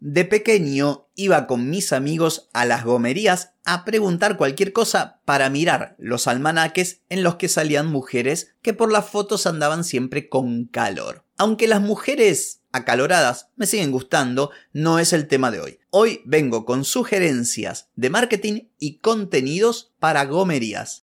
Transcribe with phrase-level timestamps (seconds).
[0.00, 5.96] De pequeño iba con mis amigos a las gomerías a preguntar cualquier cosa para mirar
[5.98, 11.24] los almanaques en los que salían mujeres que por las fotos andaban siempre con calor.
[11.36, 15.80] Aunque las mujeres acaloradas me siguen gustando, no es el tema de hoy.
[15.90, 21.02] Hoy vengo con sugerencias de marketing y contenidos para gomerías.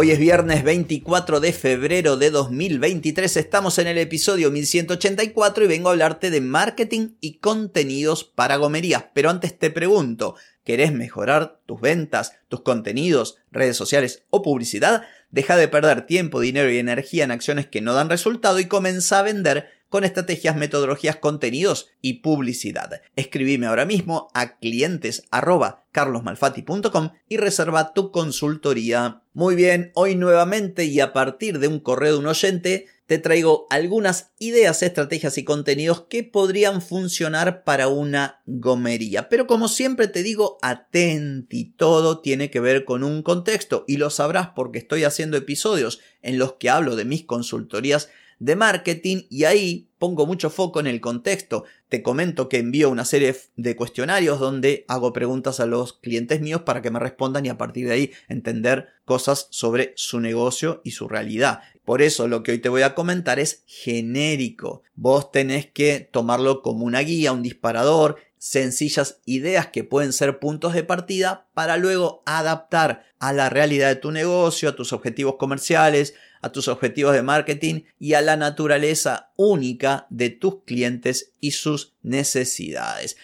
[0.00, 5.88] Hoy es viernes 24 de febrero de 2023, estamos en el episodio 1184 y vengo
[5.88, 9.06] a hablarte de marketing y contenidos para gomerías.
[9.12, 15.02] Pero antes te pregunto, ¿querés mejorar tus ventas, tus contenidos, redes sociales o publicidad?
[15.32, 19.18] Deja de perder tiempo, dinero y energía en acciones que no dan resultado y comienza
[19.18, 23.00] a vender con estrategias, metodologías, contenidos y publicidad.
[23.16, 25.24] Escribime ahora mismo a clientes
[27.28, 29.22] y reserva tu consultoría.
[29.38, 33.68] Muy bien, hoy nuevamente y a partir de un correo de un oyente te traigo
[33.70, 39.28] algunas ideas, estrategias y contenidos que podrían funcionar para una gomería.
[39.28, 44.10] Pero como siempre te digo, atenti, todo tiene que ver con un contexto y lo
[44.10, 48.08] sabrás porque estoy haciendo episodios en los que hablo de mis consultorías
[48.38, 51.64] de marketing y ahí pongo mucho foco en el contexto.
[51.88, 56.62] Te comento que envío una serie de cuestionarios donde hago preguntas a los clientes míos
[56.62, 60.92] para que me respondan y a partir de ahí entender cosas sobre su negocio y
[60.92, 61.60] su realidad.
[61.84, 64.82] Por eso lo que hoy te voy a comentar es genérico.
[64.94, 70.74] Vos tenés que tomarlo como una guía, un disparador, sencillas ideas que pueden ser puntos
[70.74, 76.14] de partida para luego adaptar a la realidad de tu negocio, a tus objetivos comerciales,
[76.40, 81.94] a tus objetivos de marketing y a la naturaleza única de tus clientes y sus
[82.02, 83.16] necesidades.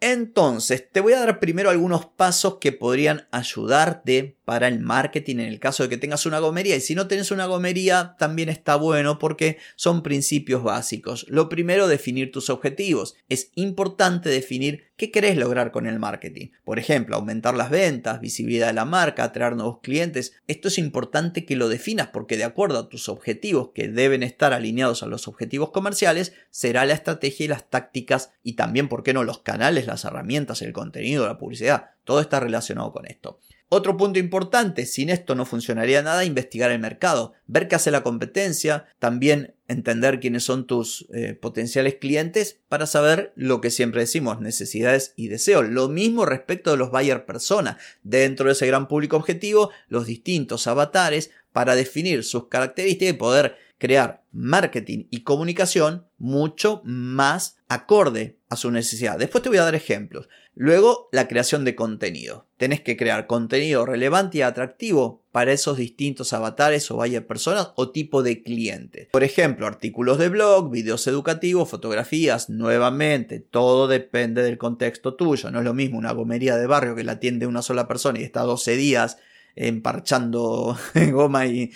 [0.00, 5.46] Entonces, te voy a dar primero algunos pasos que podrían ayudarte para el marketing en
[5.46, 6.74] el caso de que tengas una gomería.
[6.74, 11.24] Y si no tienes una gomería, también está bueno porque son principios básicos.
[11.28, 13.14] Lo primero, definir tus objetivos.
[13.28, 16.48] Es importante definir qué querés lograr con el marketing.
[16.64, 20.32] Por ejemplo, aumentar las ventas, visibilidad de la marca, atraer nuevos clientes.
[20.48, 24.52] Esto es importante que lo definas porque de acuerdo a tus objetivos que deben estar
[24.52, 29.14] alineados a los objetivos comerciales, será la estrategia y las tácticas y también, ¿por qué
[29.14, 31.90] no?, los canales, las herramientas, el contenido, la publicidad.
[32.02, 33.38] Todo está relacionado con esto.
[33.72, 38.02] Otro punto importante, sin esto no funcionaría nada, investigar el mercado, ver qué hace la
[38.02, 44.40] competencia, también entender quiénes son tus eh, potenciales clientes para saber lo que siempre decimos,
[44.40, 45.68] necesidades y deseos.
[45.68, 50.66] Lo mismo respecto de los buyer persona, dentro de ese gran público objetivo, los distintos
[50.66, 58.56] avatares para definir sus características y poder crear marketing y comunicación mucho más acorde a
[58.56, 59.16] su necesidad.
[59.16, 60.28] Después te voy a dar ejemplos.
[60.56, 62.48] Luego, la creación de contenido.
[62.56, 67.90] Tenés que crear contenido relevante y atractivo para esos distintos avatares o varias personas o
[67.90, 69.06] tipo de clientes.
[69.12, 75.52] Por ejemplo, artículos de blog, videos educativos, fotografías, nuevamente, todo depende del contexto tuyo.
[75.52, 78.24] No es lo mismo una gomería de barrio que la atiende una sola persona y
[78.24, 79.18] está 12 días
[79.54, 80.76] emparchando
[81.12, 81.70] goma y,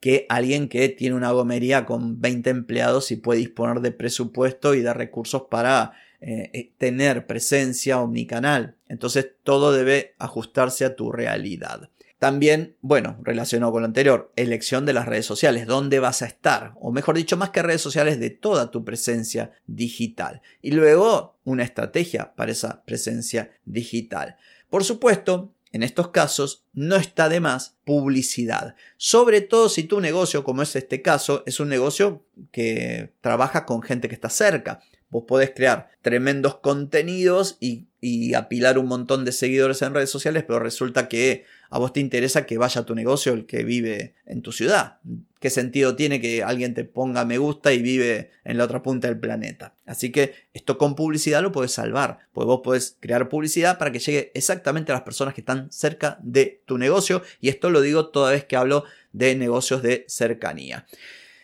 [0.00, 4.80] que alguien que tiene una gomería con 20 empleados y puede disponer de presupuesto y
[4.80, 8.76] de recursos para eh, eh, tener presencia omnicanal.
[8.88, 11.90] Entonces todo debe ajustarse a tu realidad.
[12.18, 16.72] También, bueno, relacionado con lo anterior, elección de las redes sociales, dónde vas a estar,
[16.80, 20.42] o mejor dicho, más que redes sociales, de toda tu presencia digital.
[20.60, 24.36] Y luego, una estrategia para esa presencia digital.
[24.68, 30.44] Por supuesto, en estos casos no está de más publicidad, sobre todo si tu negocio,
[30.44, 34.80] como es este caso, es un negocio que trabaja con gente que está cerca.
[35.10, 37.86] Vos podés crear tremendos contenidos y,
[38.34, 42.46] apilar un montón de seguidores en redes sociales, pero resulta que a vos te interesa
[42.46, 44.98] que vaya a tu negocio el que vive en tu ciudad.
[45.40, 49.08] ¿Qué sentido tiene que alguien te ponga me gusta y vive en la otra punta
[49.08, 49.74] del planeta?
[49.84, 53.98] Así que esto con publicidad lo puedes salvar, pues vos podés crear publicidad para que
[53.98, 58.10] llegue exactamente a las personas que están cerca de tu negocio y esto lo digo
[58.10, 60.86] toda vez que hablo de negocios de cercanía.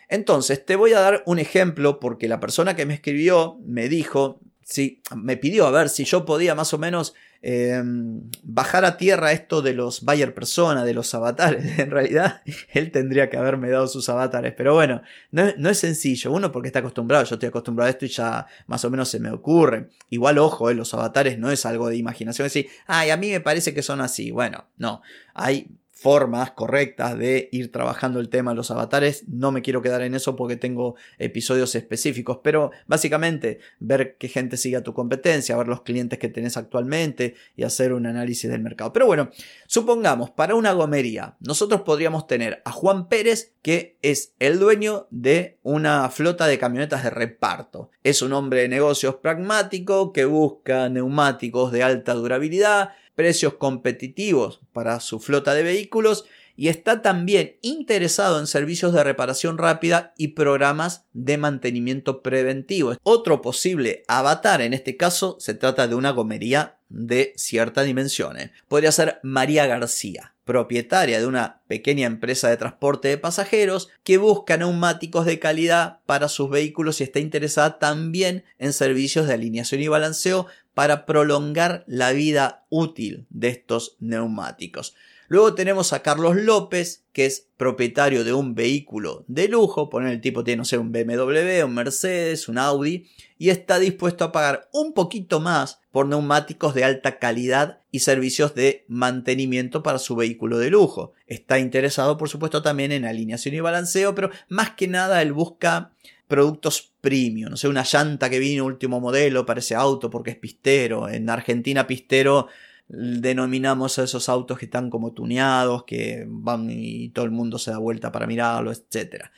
[0.08, 4.40] Entonces, te voy a dar un ejemplo porque la persona que me escribió me dijo,
[4.64, 9.32] si me pidió a ver si yo podía más o menos em, bajar a tierra
[9.32, 11.78] esto de los Bayer Persona, de los avatares.
[11.78, 12.42] En realidad,
[12.72, 14.54] él tendría que haberme dado sus avatares.
[14.56, 16.32] Pero bueno, no, es sencillo.
[16.32, 19.20] Uno porque está acostumbrado, yo estoy acostumbrado a esto y ya más o menos se
[19.20, 19.90] me ocurre.
[20.08, 22.46] Igual, ojo, eh, los avatares no es algo de imaginación.
[22.46, 24.30] Es decir, ay, a mí me parece que son así.
[24.30, 25.02] Bueno, no.
[25.34, 25.68] Hay
[26.04, 29.24] formas correctas de ir trabajando el tema de los avatares.
[29.26, 34.58] No me quiero quedar en eso porque tengo episodios específicos, pero básicamente ver qué gente
[34.58, 38.60] sigue a tu competencia, ver los clientes que tenés actualmente y hacer un análisis del
[38.60, 38.92] mercado.
[38.92, 39.30] Pero bueno,
[39.66, 45.56] supongamos, para una gomería, nosotros podríamos tener a Juan Pérez, que es el dueño de
[45.62, 47.88] una flota de camionetas de reparto.
[48.02, 55.00] Es un hombre de negocios pragmático que busca neumáticos de alta durabilidad, precios competitivos para
[55.00, 56.24] su flota de vehículos
[56.56, 62.96] y está también interesado en servicios de reparación rápida y programas de mantenimiento preventivo.
[63.02, 68.50] Otro posible avatar en este caso se trata de una gomería de ciertas dimensiones.
[68.68, 74.56] Podría ser María García, propietaria de una pequeña empresa de transporte de pasajeros que busca
[74.56, 79.88] neumáticos de calidad para sus vehículos y está interesada también en servicios de alineación y
[79.88, 84.94] balanceo para prolongar la vida útil de estos neumáticos.
[85.28, 90.20] Luego tenemos a Carlos López, que es propietario de un vehículo de lujo, poner el
[90.20, 94.68] tipo tiene, no sé, un BMW, un Mercedes, un Audi, y está dispuesto a pagar
[94.72, 100.58] un poquito más por neumáticos de alta calidad y servicios de mantenimiento para su vehículo
[100.58, 101.12] de lujo.
[101.26, 105.92] Está interesado, por supuesto, también en alineación y balanceo, pero más que nada él busca
[106.26, 110.36] productos premium, no sé, una llanta que vino último modelo para ese auto porque es
[110.36, 111.08] pistero.
[111.08, 112.48] En Argentina pistero
[112.88, 117.70] denominamos a esos autos que están como tuneados, que van y todo el mundo se
[117.70, 119.30] da vuelta para mirarlo, etc.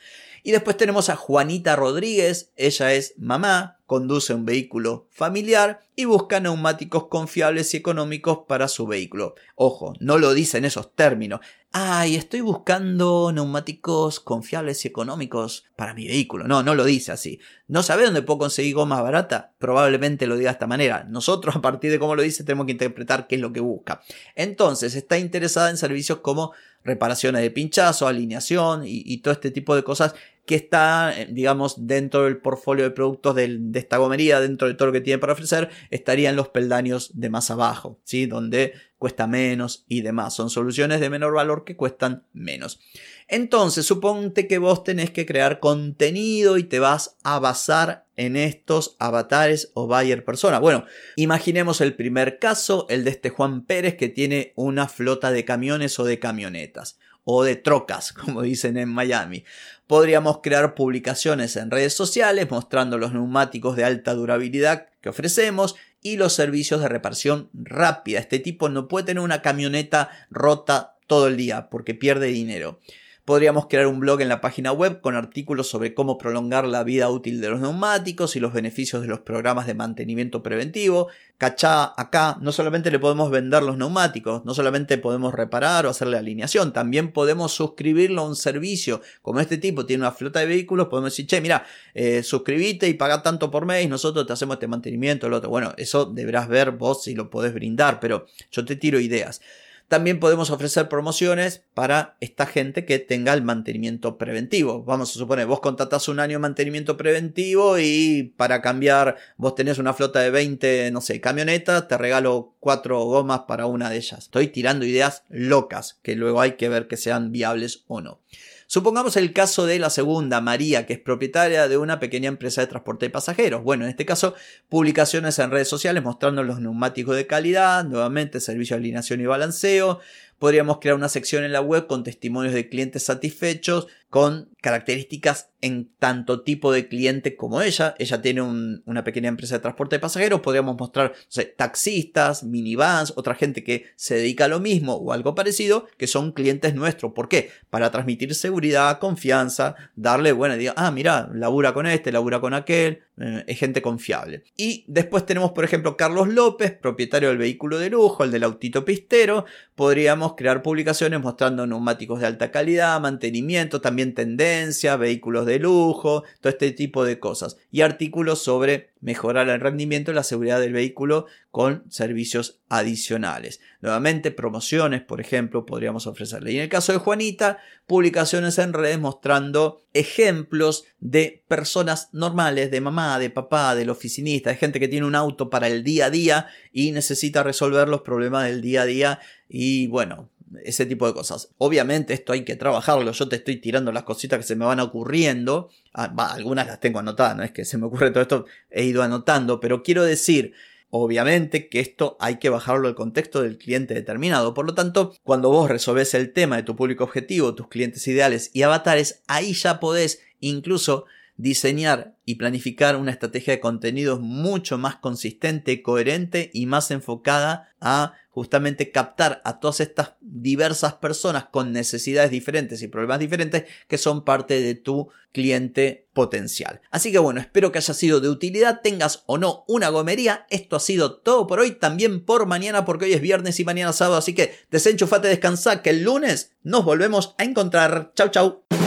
[0.47, 6.39] Y después tenemos a Juanita Rodríguez, ella es mamá, conduce un vehículo familiar y busca
[6.39, 9.35] neumáticos confiables y económicos para su vehículo.
[9.55, 11.41] Ojo, no lo dice en esos términos.
[11.73, 16.47] Ay, estoy buscando neumáticos confiables y económicos para mi vehículo.
[16.47, 17.41] No, no lo dice así.
[17.67, 19.53] ¿No sabe dónde puedo conseguir goma barata?
[19.59, 21.03] Probablemente lo diga de esta manera.
[21.09, 24.01] Nosotros, a partir de cómo lo dice, tenemos que interpretar qué es lo que busca.
[24.33, 29.83] Entonces, está interesada en servicios como reparaciones de pinchazo, alineación y, todo este tipo de
[29.83, 30.15] cosas
[30.45, 34.87] que está, eh, digamos, dentro del portfolio de productos de esta gomería, dentro de todo
[34.87, 38.25] lo que tiene para ofrecer, estarían los peldaños de más abajo, ¿sí?
[38.25, 40.33] Donde cuesta menos y demás.
[40.33, 42.79] Son soluciones de menor valor que cuestan menos.
[43.27, 48.95] Entonces, suponte que vos tenés que crear contenido y te vas a basar en estos
[48.99, 50.59] avatares o buyer persona.
[50.59, 50.85] Bueno,
[51.15, 55.99] imaginemos el primer caso, el de este Juan Pérez que tiene una flota de camiones
[55.99, 56.97] o de camionetas
[57.29, 59.43] o de trocas, como dicen en Miami.
[59.85, 66.17] Podríamos crear publicaciones en redes sociales mostrando los neumáticos de alta durabilidad que ofrecemos y
[66.17, 68.19] los servicios de reparación rápida.
[68.19, 72.79] Este tipo no puede tener una camioneta rota todo el día porque pierde dinero.
[73.27, 77.09] Podríamos crear un blog en la página web con artículos sobre cómo prolongar la vida
[77.09, 81.09] útil de los neumáticos y los beneficios de los programas de mantenimiento preventivo.
[81.37, 86.17] Cachá, acá no solamente le podemos vender los neumáticos, no solamente podemos reparar o hacerle
[86.17, 89.01] alineación, también podemos suscribirlo a un servicio.
[89.21, 91.65] Como este tipo tiene una flota de vehículos, podemos decir, che, mira,
[91.95, 95.49] eh, y paga tanto por mes, nosotros te hacemos este mantenimiento, lo otro.
[95.49, 99.41] Bueno, eso deberás ver vos si lo podés brindar, pero yo te tiro ideas.
[99.87, 104.83] También podemos ofrecer promociones para esta gente que tenga el mantenimiento preventivo.
[104.83, 109.77] Vamos a suponer, vos contratás un año de mantenimiento preventivo y para cambiar, vos tenés
[109.77, 114.19] una flota de 20, no sé, camionetas, te regalo cuatro gomas para una de ellas.
[114.19, 118.19] Estoy tirando ideas locas que luego hay que ver que sean viables o no.
[118.69, 122.67] Supongamos el caso de la segunda, María, que es propietaria de una pequeña empresa de
[122.67, 123.63] transporte de pasajeros.
[123.63, 124.35] Bueno, en este caso,
[124.67, 130.01] publicaciones en redes sociales mostrando los neumáticos de calidad, nuevamente servicio de alineación y balanceo,
[130.39, 135.89] Podríamos crear una sección en la web con testimonios de clientes satisfechos, con características en
[135.99, 137.95] tanto tipo de cliente como ella.
[137.99, 140.41] Ella tiene una pequeña empresa de transporte de pasajeros.
[140.41, 141.13] Podríamos mostrar
[141.57, 146.31] taxistas, minivans, otra gente que se dedica a lo mismo o algo parecido, que son
[146.31, 147.13] clientes nuestros.
[147.13, 147.51] ¿Por qué?
[147.69, 153.01] Para transmitir seguridad, confianza, darle, bueno, diga, ah, mira, labura con este, labura con aquel,
[153.19, 154.43] eh, es gente confiable.
[154.55, 158.85] Y después tenemos, por ejemplo, Carlos López, propietario del vehículo de lujo, el del autito
[158.85, 159.45] pistero.
[159.73, 166.51] Podríamos crear publicaciones mostrando neumáticos de alta calidad, mantenimiento, también tendencia, vehículos de lujo, todo
[166.51, 167.57] este tipo de cosas.
[167.71, 173.61] Y artículos sobre mejorar el rendimiento y la seguridad del vehículo con servicios adicionales.
[173.81, 176.51] Nuevamente, promociones, por ejemplo, podríamos ofrecerle.
[176.51, 182.81] Y en el caso de Juanita, publicaciones en redes mostrando ejemplos de personas normales, de
[182.81, 186.09] mamá, de papá, del oficinista, de gente que tiene un auto para el día a
[186.09, 190.29] día y necesita resolver los problemas del día a día y bueno,
[190.63, 191.49] ese tipo de cosas.
[191.57, 194.79] Obviamente esto hay que trabajarlo, yo te estoy tirando las cositas que se me van
[194.79, 198.83] ocurriendo, ah, algunas las tengo anotadas, no es que se me ocurre todo esto, he
[198.83, 200.53] ido anotando, pero quiero decir,
[200.89, 204.53] Obviamente que esto hay que bajarlo al contexto del cliente determinado.
[204.53, 208.51] Por lo tanto, cuando vos resolves el tema de tu público objetivo, tus clientes ideales
[208.53, 211.05] y avatares, ahí ya podés incluso
[211.37, 218.13] diseñar y planificar una estrategia de contenidos mucho más consistente, coherente y más enfocada a
[218.29, 224.25] justamente captar a todas estas diversas personas con necesidades diferentes y problemas diferentes que son
[224.25, 226.81] parte de tu cliente potencial.
[226.91, 230.45] Así que bueno, espero que haya sido de utilidad, tengas o no una gomería.
[230.49, 233.93] Esto ha sido todo por hoy, también por mañana porque hoy es viernes y mañana
[233.93, 238.11] sábado, así que desenchufate, descansa, que el lunes nos volvemos a encontrar.
[238.15, 238.86] Chau, chau.